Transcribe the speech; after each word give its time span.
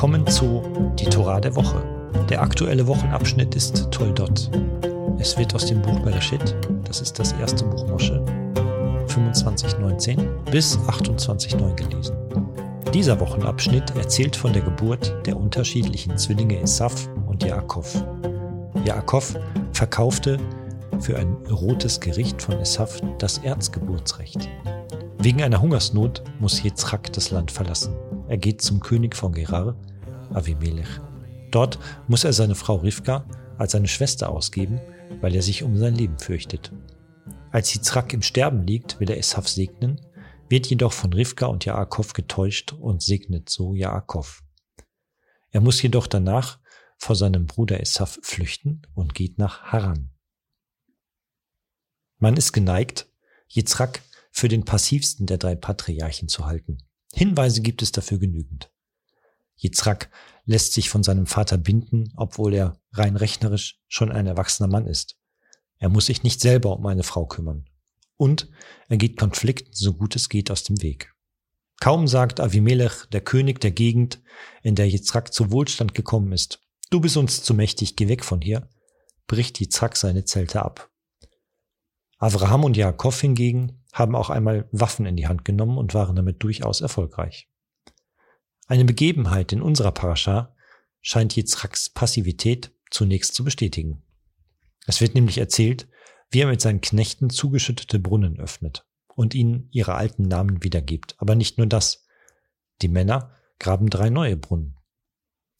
Willkommen 0.00 0.26
zu 0.28 0.62
Die 0.98 1.04
Torah 1.04 1.40
der 1.40 1.54
Woche. 1.54 1.82
Der 2.30 2.40
aktuelle 2.40 2.86
Wochenabschnitt 2.86 3.54
ist 3.54 3.90
Toldot. 3.90 4.50
Es 5.18 5.36
wird 5.36 5.54
aus 5.54 5.66
dem 5.66 5.82
Buch 5.82 6.00
Bereshit, 6.00 6.56
das 6.84 7.02
ist 7.02 7.18
das 7.18 7.32
erste 7.32 7.66
Buch 7.66 7.86
Mosche, 7.86 8.24
25.19 9.08 10.26
bis 10.50 10.78
28.9 10.78 11.74
gelesen. 11.74 12.16
Dieser 12.94 13.20
Wochenabschnitt 13.20 13.94
erzählt 13.94 14.36
von 14.36 14.54
der 14.54 14.62
Geburt 14.62 15.14
der 15.26 15.36
unterschiedlichen 15.36 16.16
Zwillinge 16.16 16.58
Esaf 16.62 17.06
und 17.26 17.42
Jaakov. 17.42 18.02
Jaakov 18.86 19.34
verkaufte 19.74 20.38
für 21.00 21.18
ein 21.18 21.36
rotes 21.50 22.00
Gericht 22.00 22.40
von 22.40 22.58
Esaf 22.58 23.02
das 23.18 23.36
Erzgeburtsrecht. 23.36 24.48
Wegen 25.18 25.42
einer 25.42 25.60
Hungersnot 25.60 26.22
muss 26.38 26.64
Yitzchak 26.64 27.12
das 27.12 27.30
Land 27.30 27.50
verlassen. 27.50 27.94
Er 28.28 28.38
geht 28.38 28.62
zum 28.62 28.80
König 28.80 29.14
von 29.16 29.32
Gerar, 29.32 29.74
Avimelech. 30.34 31.00
Dort 31.50 31.78
muss 32.08 32.24
er 32.24 32.32
seine 32.32 32.54
Frau 32.54 32.76
Rivka 32.76 33.26
als 33.58 33.72
seine 33.72 33.88
Schwester 33.88 34.30
ausgeben, 34.30 34.80
weil 35.20 35.34
er 35.34 35.42
sich 35.42 35.62
um 35.62 35.76
sein 35.76 35.94
Leben 35.94 36.18
fürchtet. 36.18 36.72
Als 37.50 37.74
Yitzchak 37.74 38.12
im 38.12 38.22
Sterben 38.22 38.62
liegt, 38.62 39.00
will 39.00 39.10
er 39.10 39.18
Esav 39.18 39.48
segnen, 39.48 40.00
wird 40.48 40.66
jedoch 40.66 40.92
von 40.92 41.12
Rivka 41.12 41.46
und 41.46 41.64
Jaakov 41.64 42.12
getäuscht 42.12 42.72
und 42.72 43.02
segnet 43.02 43.48
so 43.48 43.74
Jaakov. 43.74 44.42
Er 45.50 45.60
muss 45.60 45.82
jedoch 45.82 46.06
danach 46.06 46.58
vor 46.96 47.16
seinem 47.16 47.46
Bruder 47.46 47.80
Esav 47.80 48.18
flüchten 48.22 48.82
und 48.94 49.14
geht 49.14 49.38
nach 49.38 49.62
Haran. 49.64 50.10
Man 52.18 52.36
ist 52.36 52.52
geneigt, 52.52 53.10
Yitzchak 53.48 54.02
für 54.30 54.48
den 54.48 54.64
passivsten 54.64 55.26
der 55.26 55.38
drei 55.38 55.54
Patriarchen 55.56 56.28
zu 56.28 56.46
halten. 56.46 56.78
Hinweise 57.12 57.62
gibt 57.62 57.82
es 57.82 57.90
dafür 57.90 58.18
genügend. 58.18 58.70
Yitzhak 59.62 60.10
lässt 60.44 60.72
sich 60.72 60.90
von 60.90 61.02
seinem 61.02 61.26
Vater 61.26 61.58
binden, 61.58 62.12
obwohl 62.16 62.54
er 62.54 62.80
rein 62.92 63.16
rechnerisch 63.16 63.80
schon 63.88 64.10
ein 64.10 64.26
erwachsener 64.26 64.68
Mann 64.68 64.86
ist. 64.86 65.16
Er 65.78 65.88
muss 65.88 66.06
sich 66.06 66.22
nicht 66.22 66.40
selber 66.40 66.76
um 66.76 66.86
eine 66.86 67.02
Frau 67.02 67.26
kümmern. 67.26 67.66
Und 68.16 68.48
er 68.88 68.96
geht 68.96 69.18
Konflikten 69.18 69.72
so 69.72 69.94
gut 69.94 70.16
es 70.16 70.28
geht 70.28 70.50
aus 70.50 70.64
dem 70.64 70.82
Weg. 70.82 71.14
Kaum 71.80 72.06
sagt 72.06 72.40
Avimelech, 72.40 73.06
der 73.12 73.22
König 73.22 73.60
der 73.60 73.70
Gegend, 73.70 74.20
in 74.62 74.74
der 74.74 74.88
Yitzhak 74.88 75.32
zu 75.32 75.50
Wohlstand 75.50 75.94
gekommen 75.94 76.32
ist, 76.32 76.60
du 76.90 77.00
bist 77.00 77.16
uns 77.16 77.42
zu 77.42 77.54
mächtig, 77.54 77.96
geh 77.96 78.08
weg 78.08 78.22
von 78.24 78.42
hier, 78.42 78.68
bricht 79.26 79.60
Yitzhak 79.60 79.96
seine 79.96 80.26
Zelte 80.26 80.62
ab. 80.62 80.90
Abraham 82.18 82.64
und 82.64 82.76
Jakob 82.76 83.14
hingegen 83.14 83.82
haben 83.94 84.14
auch 84.14 84.28
einmal 84.28 84.68
Waffen 84.72 85.06
in 85.06 85.16
die 85.16 85.26
Hand 85.26 85.46
genommen 85.46 85.78
und 85.78 85.94
waren 85.94 86.16
damit 86.16 86.42
durchaus 86.42 86.82
erfolgreich. 86.82 87.49
Eine 88.70 88.84
Begebenheit 88.84 89.52
in 89.52 89.62
unserer 89.62 89.90
Parascha 89.90 90.54
scheint 91.02 91.36
Yitzhaks 91.36 91.90
Passivität 91.90 92.70
zunächst 92.88 93.34
zu 93.34 93.42
bestätigen. 93.42 94.04
Es 94.86 95.00
wird 95.00 95.16
nämlich 95.16 95.38
erzählt, 95.38 95.88
wie 96.30 96.38
er 96.38 96.46
mit 96.46 96.60
seinen 96.60 96.80
Knechten 96.80 97.30
zugeschüttete 97.30 97.98
Brunnen 97.98 98.38
öffnet 98.38 98.86
und 99.16 99.34
ihnen 99.34 99.68
ihre 99.72 99.94
alten 99.96 100.22
Namen 100.22 100.62
wiedergibt. 100.62 101.16
Aber 101.18 101.34
nicht 101.34 101.58
nur 101.58 101.66
das. 101.66 102.06
Die 102.80 102.86
Männer 102.86 103.32
graben 103.58 103.90
drei 103.90 104.08
neue 104.08 104.36
Brunnen. 104.36 104.76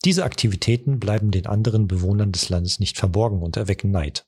Diese 0.05 0.23
Aktivitäten 0.23 1.01
bleiben 1.01 1.33
den 1.33 1.49
anderen 1.49 1.89
Bewohnern 1.89 2.31
des 2.31 2.49
Landes 2.49 2.79
nicht 2.79 2.97
verborgen 2.97 3.43
und 3.43 3.57
erwecken 3.57 3.91
Neid. 3.91 4.25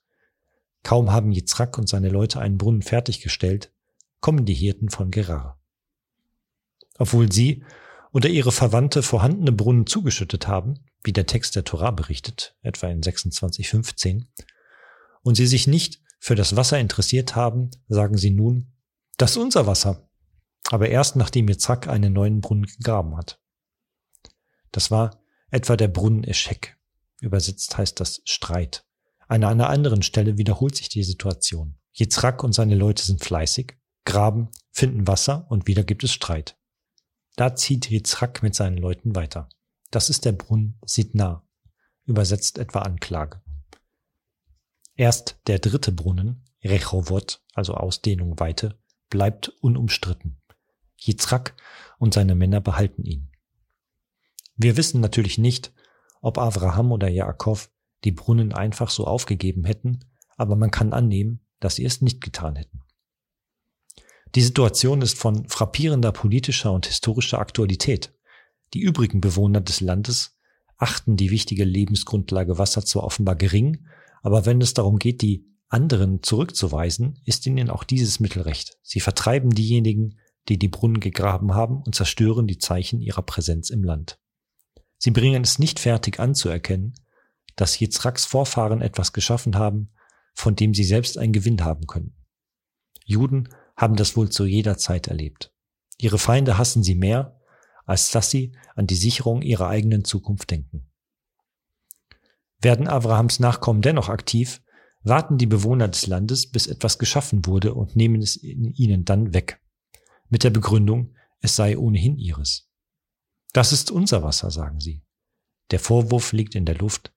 Kaum 0.83 1.09
haben 1.09 1.31
Yitzhak 1.31 1.77
und 1.77 1.87
seine 1.87 2.09
Leute 2.09 2.41
einen 2.41 2.57
Brunnen 2.57 2.81
fertiggestellt, 2.81 3.71
kommen 4.19 4.43
die 4.43 4.53
Hirten 4.53 4.89
von 4.89 5.09
Gerar. 5.09 5.57
Obwohl 6.97 7.31
sie 7.31 7.63
oder 8.13 8.29
ihre 8.29 8.51
Verwandte 8.51 9.03
vorhandene 9.03 9.51
Brunnen 9.51 9.87
zugeschüttet 9.87 10.47
haben, 10.47 10.85
wie 11.03 11.11
der 11.11 11.25
Text 11.25 11.55
der 11.55 11.65
Torah 11.65 11.91
berichtet, 11.91 12.55
etwa 12.61 12.87
in 12.87 13.01
26,15, 13.01 14.27
und 15.23 15.35
sie 15.35 15.47
sich 15.47 15.67
nicht 15.67 15.99
für 16.19 16.35
das 16.35 16.55
Wasser 16.55 16.79
interessiert 16.79 17.35
haben, 17.35 17.71
sagen 17.89 18.17
sie 18.17 18.29
nun, 18.29 18.71
das 19.17 19.31
ist 19.31 19.37
unser 19.37 19.67
Wasser, 19.67 20.07
aber 20.69 20.89
erst 20.89 21.15
nachdem 21.15 21.49
Yitzhak 21.49 21.87
einen 21.87 22.13
neuen 22.13 22.39
Brunnen 22.39 22.65
gegraben 22.65 23.17
hat. 23.17 23.41
Das 24.71 24.91
war 24.91 25.19
etwa 25.49 25.75
der 25.75 25.87
Brunnen 25.87 26.23
Eschek. 26.23 26.77
Übersetzt 27.19 27.77
heißt 27.77 27.99
das 27.99 28.21
Streit. 28.25 28.85
An 29.27 29.43
einer 29.43 29.69
anderen 29.69 30.03
Stelle 30.03 30.37
wiederholt 30.37 30.75
sich 30.75 30.89
die 30.89 31.03
Situation. 31.03 31.77
Yitzhak 31.93 32.43
und 32.43 32.53
seine 32.53 32.75
Leute 32.75 33.03
sind 33.03 33.23
fleißig, 33.23 33.73
graben, 34.05 34.49
finden 34.71 35.07
Wasser 35.07 35.45
und 35.49 35.67
wieder 35.67 35.83
gibt 35.83 36.03
es 36.03 36.11
Streit. 36.11 36.57
Da 37.35 37.55
zieht 37.55 37.89
Yitzhak 37.89 38.43
mit 38.43 38.55
seinen 38.55 38.77
Leuten 38.77 39.15
weiter. 39.15 39.49
Das 39.91 40.09
ist 40.09 40.25
der 40.25 40.33
Brunnen 40.33 40.79
Sidna, 40.85 41.47
übersetzt 42.05 42.57
etwa 42.57 42.79
Anklage. 42.79 43.41
Erst 44.95 45.39
der 45.47 45.59
dritte 45.59 45.91
Brunnen, 45.91 46.45
Rechovot, 46.63 47.41
also 47.53 47.73
Ausdehnung 47.73 48.39
Weite, 48.39 48.79
bleibt 49.09 49.49
unumstritten. 49.61 50.41
Yitzhak 50.97 51.55
und 51.97 52.13
seine 52.13 52.35
Männer 52.35 52.61
behalten 52.61 53.03
ihn. 53.03 53.31
Wir 54.55 54.77
wissen 54.77 55.01
natürlich 55.01 55.37
nicht, 55.37 55.73
ob 56.21 56.37
Abraham 56.37 56.91
oder 56.91 57.09
Jakob 57.09 57.69
die 58.03 58.11
Brunnen 58.11 58.53
einfach 58.53 58.89
so 58.89 59.07
aufgegeben 59.07 59.65
hätten, 59.65 60.05
aber 60.37 60.55
man 60.55 60.71
kann 60.71 60.93
annehmen, 60.93 61.45
dass 61.59 61.75
sie 61.75 61.85
es 61.85 62.01
nicht 62.01 62.21
getan 62.21 62.55
hätten. 62.55 62.81
Die 64.35 64.41
Situation 64.41 65.01
ist 65.01 65.17
von 65.17 65.47
frappierender 65.47 66.11
politischer 66.11 66.71
und 66.71 66.87
historischer 66.87 67.39
Aktualität. 67.39 68.13
Die 68.73 68.81
übrigen 68.81 69.21
Bewohner 69.21 69.61
des 69.61 69.79
Landes 69.79 70.39
achten 70.77 71.17
die 71.17 71.29
wichtige 71.29 71.63
Lebensgrundlage 71.63 72.57
Wasser 72.57 72.83
zwar 72.83 73.03
offenbar 73.03 73.35
gering, 73.35 73.85
aber 74.23 74.45
wenn 74.45 74.59
es 74.61 74.73
darum 74.73 74.97
geht, 74.97 75.21
die 75.21 75.45
anderen 75.69 76.23
zurückzuweisen, 76.23 77.19
ist 77.25 77.45
ihnen 77.45 77.69
auch 77.69 77.83
dieses 77.83 78.19
Mittel 78.19 78.41
recht. 78.41 78.77
Sie 78.81 78.99
vertreiben 78.99 79.51
diejenigen, 79.51 80.19
die 80.49 80.57
die 80.57 80.67
Brunnen 80.67 80.99
gegraben 80.99 81.53
haben 81.53 81.81
und 81.81 81.95
zerstören 81.95 82.47
die 82.47 82.57
Zeichen 82.57 83.01
ihrer 83.01 83.21
Präsenz 83.21 83.69
im 83.69 83.83
Land. 83.83 84.19
Sie 84.97 85.11
bringen 85.11 85.43
es 85.43 85.59
nicht 85.59 85.79
fertig 85.79 86.19
anzuerkennen, 86.19 86.95
dass 87.55 87.79
Yitzraks 87.79 88.25
Vorfahren 88.25 88.81
etwas 88.81 89.13
geschaffen 89.13 89.55
haben, 89.55 89.91
von 90.33 90.55
dem 90.55 90.73
sie 90.73 90.83
selbst 90.83 91.17
einen 91.17 91.33
Gewinn 91.33 91.63
haben 91.63 91.85
können. 91.85 92.15
Juden 93.05 93.49
haben 93.75 93.95
das 93.95 94.15
wohl 94.15 94.29
zu 94.29 94.45
jeder 94.45 94.77
Zeit 94.77 95.07
erlebt. 95.07 95.53
Ihre 95.97 96.19
Feinde 96.19 96.57
hassen 96.57 96.83
sie 96.83 96.95
mehr, 96.95 97.39
als 97.85 98.11
dass 98.11 98.29
sie 98.29 98.55
an 98.75 98.87
die 98.87 98.95
Sicherung 98.95 99.41
ihrer 99.41 99.67
eigenen 99.67 100.05
Zukunft 100.05 100.51
denken. 100.51 100.89
Werden 102.59 102.87
Abrahams 102.87 103.39
Nachkommen 103.39 103.81
dennoch 103.81 104.09
aktiv, 104.09 104.61
warten 105.03 105.37
die 105.37 105.47
Bewohner 105.47 105.89
des 105.89 106.07
Landes, 106.07 106.49
bis 106.49 106.67
etwas 106.67 106.97
geschaffen 106.97 107.45
wurde 107.45 107.73
und 107.73 107.95
nehmen 107.95 108.21
es 108.21 108.41
ihnen 108.41 109.03
dann 109.03 109.33
weg. 109.33 109.59
Mit 110.29 110.43
der 110.43 110.49
Begründung, 110.49 111.15
es 111.41 111.55
sei 111.55 111.77
ohnehin 111.77 112.17
ihres. 112.17 112.69
Das 113.51 113.73
ist 113.73 113.91
unser 113.91 114.23
Wasser, 114.23 114.49
sagen 114.49 114.79
sie. 114.79 115.03
Der 115.71 115.79
Vorwurf 115.79 116.31
liegt 116.31 116.55
in 116.55 116.65
der 116.65 116.75
Luft, 116.75 117.13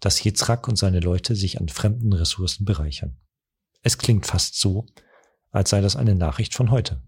dass 0.00 0.24
Yitzhak 0.24 0.68
und 0.68 0.76
seine 0.76 1.00
Leute 1.00 1.34
sich 1.36 1.60
an 1.60 1.68
fremden 1.68 2.12
Ressourcen 2.12 2.64
bereichern. 2.64 3.16
Es 3.82 3.98
klingt 3.98 4.26
fast 4.26 4.60
so, 4.60 4.86
als 5.50 5.70
sei 5.70 5.80
das 5.80 5.96
eine 5.96 6.14
Nachricht 6.14 6.54
von 6.54 6.70
heute. 6.70 7.02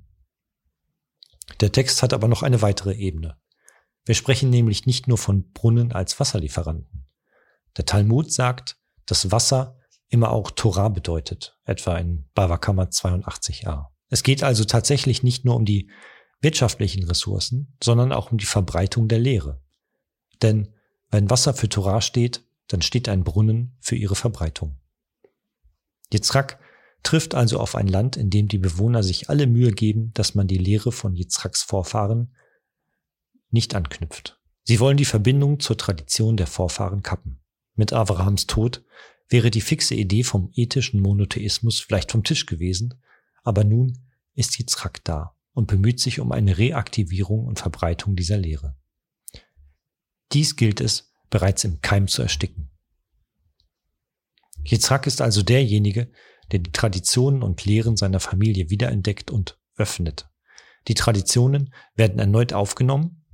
Der 1.60 1.72
Text 1.72 2.02
hat 2.02 2.12
aber 2.12 2.28
noch 2.28 2.42
eine 2.42 2.62
weitere 2.62 2.94
Ebene. 2.94 3.36
Wir 4.04 4.14
sprechen 4.14 4.50
nämlich 4.50 4.86
nicht 4.86 5.08
nur 5.08 5.18
von 5.18 5.50
Brunnen 5.52 5.92
als 5.92 6.18
Wasserlieferanten. 6.18 7.06
Der 7.76 7.86
Talmud 7.86 8.32
sagt, 8.32 8.76
dass 9.06 9.30
Wasser 9.30 9.78
immer 10.08 10.30
auch 10.30 10.50
Torah 10.50 10.88
bedeutet, 10.88 11.58
etwa 11.64 11.96
in 11.96 12.28
Bava 12.34 12.58
Kama 12.58 12.84
82a. 12.84 13.86
Es 14.08 14.22
geht 14.22 14.42
also 14.42 14.64
tatsächlich 14.64 15.22
nicht 15.22 15.44
nur 15.44 15.56
um 15.56 15.64
die 15.64 15.90
wirtschaftlichen 16.40 17.04
Ressourcen, 17.04 17.76
sondern 17.82 18.12
auch 18.12 18.32
um 18.32 18.38
die 18.38 18.46
Verbreitung 18.46 19.08
der 19.08 19.18
Lehre. 19.18 19.62
Denn 20.42 20.74
wenn 21.10 21.30
Wasser 21.30 21.54
für 21.54 21.68
Torah 21.68 22.00
steht, 22.00 22.44
dann 22.68 22.82
steht 22.82 23.08
ein 23.08 23.24
Brunnen 23.24 23.76
für 23.80 23.96
ihre 23.96 24.14
Verbreitung. 24.14 24.78
Yitzhak 26.12 26.59
trifft 27.02 27.34
also 27.34 27.58
auf 27.58 27.74
ein 27.74 27.88
Land, 27.88 28.16
in 28.16 28.30
dem 28.30 28.48
die 28.48 28.58
Bewohner 28.58 29.02
sich 29.02 29.30
alle 29.30 29.46
Mühe 29.46 29.72
geben, 29.72 30.12
dass 30.14 30.34
man 30.34 30.46
die 30.46 30.58
Lehre 30.58 30.92
von 30.92 31.14
Yitzhaks 31.14 31.62
Vorfahren 31.62 32.34
nicht 33.50 33.74
anknüpft. 33.74 34.38
Sie 34.64 34.80
wollen 34.80 34.96
die 34.96 35.04
Verbindung 35.04 35.60
zur 35.60 35.76
Tradition 35.76 36.36
der 36.36 36.46
Vorfahren 36.46 37.02
kappen. 37.02 37.40
Mit 37.74 37.92
Abrahams 37.92 38.46
Tod 38.46 38.84
wäre 39.28 39.50
die 39.50 39.60
fixe 39.60 39.94
Idee 39.94 40.22
vom 40.22 40.50
ethischen 40.54 41.00
Monotheismus 41.00 41.80
vielleicht 41.80 42.12
vom 42.12 42.24
Tisch 42.24 42.46
gewesen, 42.46 43.00
aber 43.42 43.64
nun 43.64 43.98
ist 44.34 44.58
Yitzhak 44.58 45.02
da 45.04 45.36
und 45.52 45.66
bemüht 45.66 46.00
sich 46.00 46.20
um 46.20 46.32
eine 46.32 46.58
Reaktivierung 46.58 47.46
und 47.46 47.58
Verbreitung 47.58 48.16
dieser 48.16 48.36
Lehre. 48.36 48.76
Dies 50.32 50.56
gilt 50.56 50.80
es 50.80 51.12
bereits 51.30 51.64
im 51.64 51.80
Keim 51.80 52.06
zu 52.06 52.22
ersticken. 52.22 52.70
Yitzhak 54.64 55.06
ist 55.06 55.20
also 55.20 55.42
derjenige, 55.42 56.10
der 56.52 56.60
die 56.60 56.72
Traditionen 56.72 57.42
und 57.42 57.64
Lehren 57.64 57.96
seiner 57.96 58.20
Familie 58.20 58.70
wiederentdeckt 58.70 59.30
und 59.30 59.58
öffnet. 59.76 60.28
Die 60.88 60.94
Traditionen 60.94 61.72
werden 61.94 62.18
erneut 62.18 62.52
aufgenommen. 62.52 63.24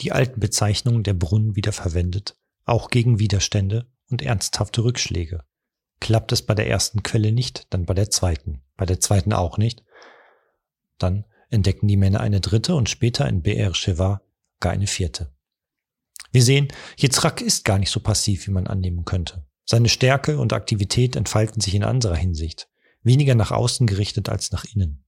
die 0.00 0.12
alten 0.12 0.40
Bezeichnungen 0.40 1.02
der 1.02 1.14
Brunnen 1.14 1.56
wieder 1.56 1.72
verwendet, 1.72 2.36
auch 2.64 2.90
gegen 2.90 3.18
Widerstände 3.18 3.90
und 4.10 4.22
ernsthafte 4.22 4.82
Rückschläge. 4.82 5.44
Klappt 6.00 6.32
es 6.32 6.42
bei 6.42 6.54
der 6.54 6.68
ersten 6.68 7.02
Quelle 7.02 7.32
nicht, 7.32 7.72
dann 7.72 7.84
bei 7.84 7.94
der 7.94 8.10
zweiten, 8.10 8.62
bei 8.76 8.86
der 8.86 9.00
zweiten 9.00 9.32
auch 9.32 9.58
nicht. 9.58 9.84
Dann 10.98 11.24
entdecken 11.50 11.88
die 11.88 11.96
Männer 11.96 12.20
eine 12.20 12.40
dritte 12.40 12.74
und 12.74 12.88
später 12.88 13.28
in 13.28 13.42
Be'er 13.42 13.74
Sheva 13.74 14.22
gar 14.60 14.72
eine 14.72 14.86
vierte. 14.86 15.34
Wir 16.32 16.42
sehen, 16.42 16.68
Yitzhak 16.98 17.40
ist 17.40 17.64
gar 17.64 17.78
nicht 17.78 17.90
so 17.90 18.00
passiv, 18.00 18.46
wie 18.46 18.52
man 18.52 18.66
annehmen 18.66 19.04
könnte. 19.04 19.46
Seine 19.72 19.88
Stärke 19.88 20.36
und 20.36 20.52
Aktivität 20.52 21.14
entfalten 21.14 21.60
sich 21.60 21.76
in 21.76 21.84
anderer 21.84 22.16
Hinsicht, 22.16 22.68
weniger 23.04 23.36
nach 23.36 23.52
außen 23.52 23.86
gerichtet 23.86 24.28
als 24.28 24.50
nach 24.50 24.64
innen. 24.64 25.04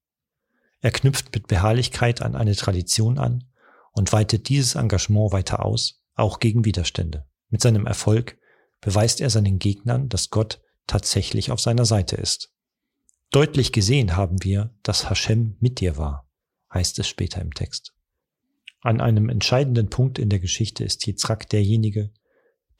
Er 0.79 0.93
knüpft 0.93 1.35
mit 1.35 1.49
Beharrlichkeit 1.49 2.23
an 2.23 2.37
eine 2.37 2.55
Tradition 2.55 3.19
an 3.19 3.43
und 3.91 4.13
weitet 4.13 4.49
dieses 4.49 4.77
Engagement 4.77 5.33
weiter 5.33 5.65
aus, 5.65 6.05
auch 6.15 6.39
gegen 6.39 6.65
Widerstände. 6.65 7.27
Mit 7.49 7.61
seinem 7.61 7.87
Erfolg 7.87 8.39
beweist 8.81 9.21
er 9.21 9.31
seinen 9.31 9.59
Gegnern, 9.59 10.09
dass 10.09 10.31
Gott 10.31 10.63
tatsächlich 10.87 11.51
auf 11.51 11.59
seiner 11.59 11.85
Seite 11.85 12.15
ist. 12.15 12.53
Deutlich 13.33 13.73
gesehen 13.73 14.17
haben 14.17 14.45
wir, 14.45 14.73
dass 14.85 15.11
Hashem 15.11 15.57
mit 15.59 15.81
dir 15.81 15.97
war, 15.97 16.31
heißt 16.73 17.01
es 17.01 17.09
später 17.09 17.41
im 17.41 17.53
Text. 17.53 17.95
An 18.81 19.01
einem 19.01 19.29
entscheidenden 19.29 19.91
Punkt 19.91 20.21
in 20.21 20.29
der 20.29 20.39
Geschichte 20.39 20.85
ist 20.85 21.05
Yitzhak 21.05 21.49
derjenige, 21.49 22.13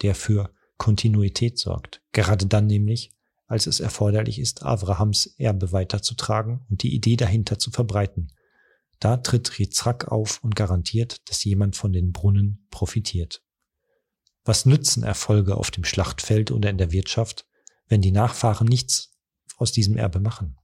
der 0.03 0.15
für 0.15 0.55
Kontinuität 0.83 1.61
sorgt. 1.61 2.03
Gerade 2.11 2.47
dann 2.47 2.67
nämlich, 2.67 3.13
als 3.47 3.69
es 3.69 3.79
erforderlich 3.79 4.41
ist, 4.41 4.65
Abrahams 4.65 5.27
Erbe 5.39 5.71
weiterzutragen 5.71 6.67
und 6.69 6.83
die 6.83 6.93
Idee 6.93 7.15
dahinter 7.15 7.61
zu 7.61 7.71
verbreiten. 7.71 8.33
Da 8.99 9.17
tritt 9.19 9.61
Yitzhak 9.61 10.09
auf 10.09 10.43
und 10.43 10.57
garantiert, 10.57 11.21
dass 11.31 11.45
jemand 11.45 11.77
von 11.77 11.93
den 11.93 12.11
Brunnen 12.11 12.67
profitiert. 12.71 13.45
Was 14.45 14.67
nützen 14.67 15.05
Erfolge 15.05 15.57
auf 15.57 15.71
dem 15.71 15.85
Schlachtfeld 15.85 16.51
oder 16.51 16.69
in 16.69 16.79
der 16.79 16.91
Wirtschaft, 16.91 17.47
wenn 17.87 18.03
die 18.03 18.11
Nachfahren 18.11 18.67
nichts 18.67 19.17
aus 19.59 19.71
diesem 19.71 19.97
Erbe 19.97 20.19
machen? 20.19 20.57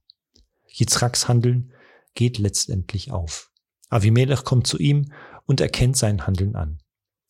Yitzhaks 0.67 1.29
Handeln 1.29 1.71
geht 2.13 2.39
letztendlich 2.39 3.13
auf. 3.13 3.53
Avimelech 3.87 4.43
kommt 4.43 4.67
zu 4.67 4.79
ihm 4.79 5.13
und 5.45 5.61
erkennt 5.61 5.95
sein 5.95 6.27
Handeln 6.27 6.57
an. 6.57 6.83